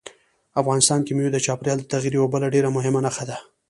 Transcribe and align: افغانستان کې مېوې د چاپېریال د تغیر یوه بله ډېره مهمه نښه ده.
افغانستان 0.61 0.99
کې 1.03 1.11
مېوې 1.15 1.31
د 1.33 1.37
چاپېریال 1.45 1.77
د 1.79 1.85
تغیر 1.91 2.13
یوه 2.17 2.29
بله 2.33 2.47
ډېره 2.55 2.69
مهمه 2.77 2.99
نښه 3.05 3.23
ده. 3.29 3.37